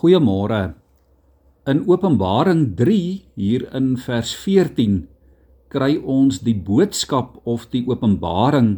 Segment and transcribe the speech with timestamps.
[0.00, 0.80] Goeiemôre.
[1.68, 2.94] In Openbaring 3
[3.36, 5.02] hier in vers 14
[5.68, 8.70] kry ons die boodskap of die openbaring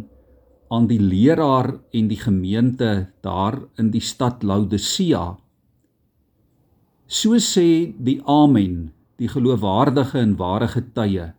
[0.75, 2.91] aan die leraar en die gemeente
[3.23, 5.39] daar in die stad Laodicea.
[7.07, 8.91] So sê die Amen,
[9.23, 11.31] die geloofwaardige en ware getuie.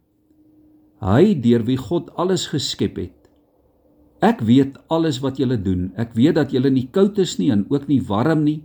[1.04, 3.20] Hy deur wie God alles geskep het.
[4.24, 5.90] Ek weet alles wat julle doen.
[6.00, 8.62] Ek weet dat julle nie koud is nie en ook nie warm nie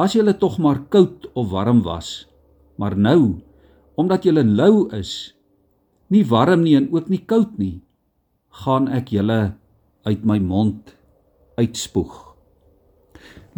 [0.00, 2.24] as julle tog maar koud of warm was.
[2.80, 3.40] Maar nou,
[4.00, 5.36] omdat julle lou is,
[6.08, 7.82] nie warm nie en ook nie koud nie,
[8.64, 9.52] gaan ek julle
[10.08, 10.94] uit my mond
[11.60, 12.16] uitspoeg.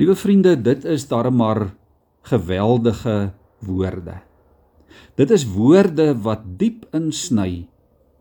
[0.01, 1.71] Liewe vriende, dit is darem maar
[2.27, 3.33] geweldige
[3.63, 4.19] woorde.
[5.17, 7.69] Dit is woorde wat diep insny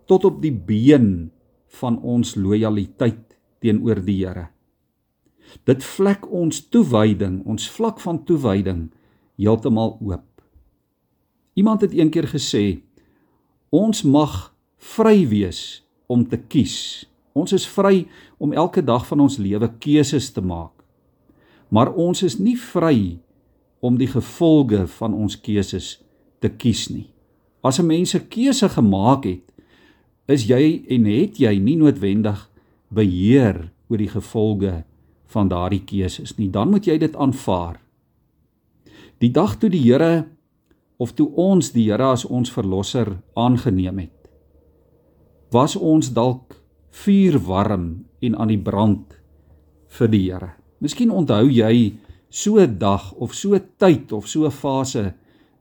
[0.06, 1.32] tot op die been
[1.80, 4.50] van ons lojaliteit teenoor die Here.
[5.68, 8.90] Dit vlek ons toewyding, ons vlak van toewyding
[9.40, 10.28] heeltemal oop.
[11.54, 12.82] Iemand het eendag gesê
[13.72, 14.54] ons mag
[14.96, 15.82] vry wees
[16.12, 17.06] om te kies.
[17.34, 18.06] Ons is vry
[18.40, 20.74] om elke dag van ons lewe keuses te maak.
[21.72, 23.20] Maar ons is nie vry
[23.80, 26.02] om die gevolge van ons keuses
[26.44, 27.08] te kies nie.
[27.64, 29.46] As 'n mens 'n keuse gemaak het,
[30.28, 32.50] is jy en het jy nie noodwendig
[32.90, 34.91] beheer oor die gevolge nie
[35.32, 37.80] van daardie keuses nie, dan moet jy dit aanvaar.
[39.22, 40.26] Die dag toe die Here
[41.02, 44.18] of toe ons die Here as ons verlosser aangeneem het,
[45.52, 46.58] was ons dalk
[47.04, 49.18] vuur warm en aan die brand
[49.98, 50.52] vir die Here.
[50.82, 51.94] Miskien onthou jy
[52.30, 55.14] so 'n dag of so 'n tyd of so 'n fase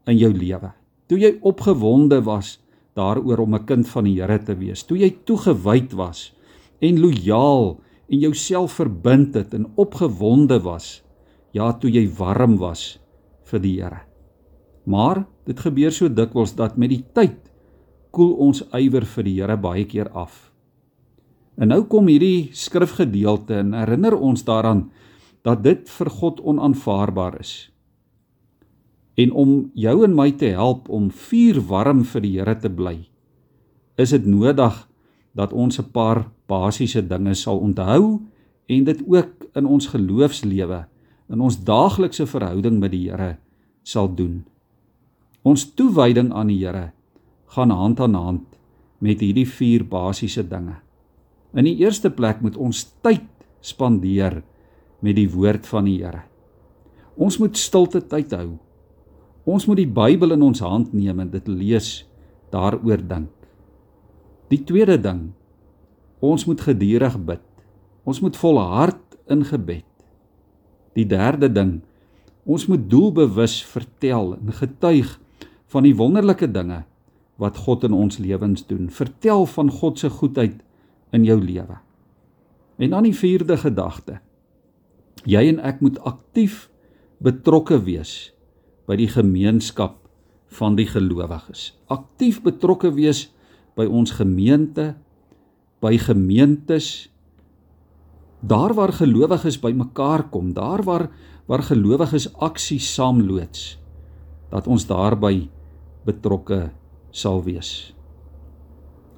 [0.06, 0.72] in jou lewe.
[1.08, 2.58] Toe jy opgewonde was
[2.94, 6.32] daaroor om 'n kind van die Here te wees, toe jy toegewyd was
[6.80, 11.00] en lojaal en jouself verbind het en opgewonde was
[11.54, 12.98] ja toe jy warm was
[13.50, 14.02] vir die Here.
[14.86, 17.50] Maar dit gebeur so dikwels dat met die tyd
[18.14, 20.50] koel ons ywer vir die Here baie keer af.
[21.60, 24.88] En nou kom hierdie skrifgedeelte en herinner ons daaraan
[25.46, 27.70] dat dit vir God onaanvaarbaar is.
[29.20, 32.96] En om jou en my te help om vuur warm vir die Here te bly,
[34.00, 34.86] is dit nodig
[35.34, 38.20] dat ons 'n paar basiese dinge sal onthou
[38.66, 40.86] en dit ook in ons geloofslewe,
[41.30, 43.36] in ons daaglikse verhouding met die Here
[43.82, 44.44] sal doen.
[45.42, 46.92] Ons toewyding aan die Here
[47.46, 48.46] gaan hand aan hand
[48.98, 50.76] met hierdie vier basiese dinge.
[51.54, 53.26] In die eerste plek moet ons tyd
[53.60, 54.42] spandeer
[55.00, 56.22] met die woord van die Here.
[57.16, 58.58] Ons moet stilte tyd hou.
[59.44, 62.04] Ons moet die Bybel in ons hand neem en dit lees,
[62.52, 63.39] daaroor dink.
[64.50, 65.30] Die tweede ding,
[66.18, 67.42] ons moet gedurig bid.
[68.02, 69.86] Ons moet volhard in gebed.
[70.98, 71.76] Die derde ding,
[72.42, 75.12] ons moet doelbewus vertel en getuig
[75.70, 76.82] van die wonderlike dinge
[77.40, 78.90] wat God in ons lewens doen.
[78.90, 80.58] Vertel van God se goedheid
[81.14, 81.78] in jou lewe.
[82.82, 84.18] En dan die vierde gedagte.
[85.28, 86.66] Jy en ek moet aktief
[87.22, 88.32] betrokke wees
[88.90, 90.00] by die gemeenskap
[90.58, 91.70] van die gelowiges.
[91.86, 93.39] Aktief betrokke wees by
[93.86, 94.94] ons gemeente,
[95.80, 97.10] by gemeentes
[98.40, 101.10] daar waar gelowiges bymekaar kom, daar waar
[101.50, 103.78] waar gelowiges aksie saamloots,
[104.52, 105.48] dat ons daarby
[106.06, 106.70] betrokke
[107.10, 107.90] sal wees.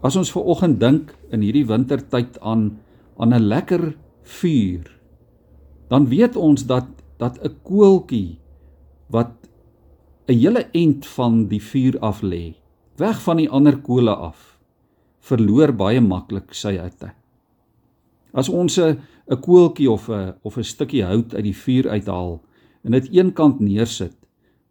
[0.00, 2.80] As ons ver oggend dink in hierdie wintertyd aan
[3.20, 4.88] aan 'n lekker vuur,
[5.88, 8.38] dan weet ons dat dat 'n koeltjie
[9.12, 9.32] wat
[10.26, 12.56] 'n hele end van die vuur af lê,
[13.02, 14.52] weg van die ander kole af
[15.22, 17.12] verloor baie maklik sy hitte.
[18.34, 18.98] As ons 'n
[19.30, 22.40] 'n koeltjie of 'n of 'n stukkie hout uit die vuur uithaal
[22.84, 24.16] en dit eenkant neersit,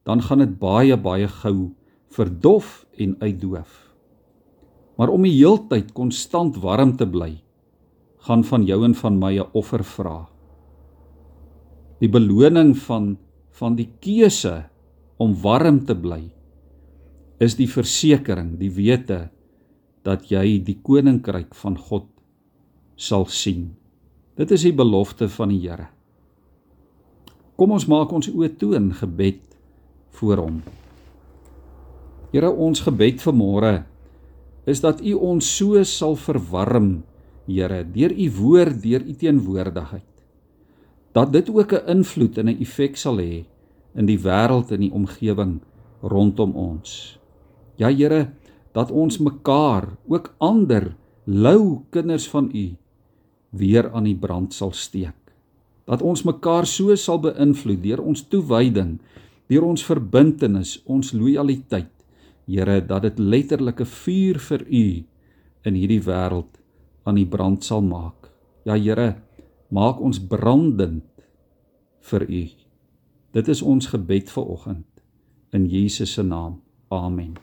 [0.03, 1.71] dan gaan dit baie baie gou
[2.09, 3.71] verdof en uitdoof.
[4.97, 7.41] Maar om die heeltyd konstant warm te bly,
[8.27, 10.29] gaan van jou en van my 'n offer vra.
[11.99, 13.17] Die beloning van
[13.51, 14.65] van die keuse
[15.17, 16.31] om warm te bly
[17.41, 19.25] is die versekering, die wete
[20.05, 22.05] dat jy die koninkryk van God
[22.97, 23.71] sal sien.
[24.37, 25.89] Dit is die belofte van die Here.
[27.57, 29.41] Kom ons maak ons oë toe in gebed
[30.17, 30.59] voor hom.
[32.31, 33.73] Here, ons gebed vir môre
[34.69, 37.01] is dat U ons so sal verwarm,
[37.49, 40.07] Here, deur U woord, deur U teenwoordigheid.
[41.11, 43.45] Dat dit ook 'n invloed en 'n effek sal hê
[43.95, 45.59] in die wêreld en die omgewing
[46.01, 47.20] rondom ons.
[47.79, 48.31] Ja, Here,
[48.75, 50.95] dat ons mekaar, ook ander
[51.25, 52.75] lou kinders van U
[53.51, 55.17] weer aan die brand sal steek.
[55.85, 58.99] Dat ons mekaar so sal beïnvloed deur ons toewyding,
[59.51, 61.91] deur ons verbintenis, ons lojaliteit.
[62.47, 64.85] Here, dat dit letterlike vuur vir U
[65.67, 66.59] in hierdie wêreld
[67.05, 68.31] aan die brand sal maak.
[68.67, 69.21] Ja Here,
[69.69, 71.05] maak ons brandend
[72.11, 72.43] vir U.
[73.31, 74.87] Dit is ons gebed vir oggend
[75.55, 76.59] in Jesus se naam.
[76.91, 77.37] Amen.